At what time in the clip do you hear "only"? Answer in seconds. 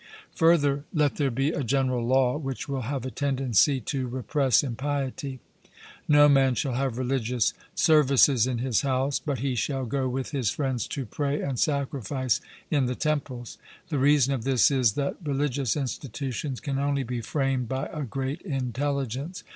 16.79-17.03